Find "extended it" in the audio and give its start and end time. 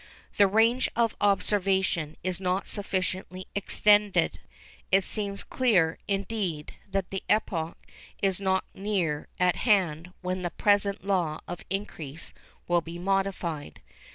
3.53-5.03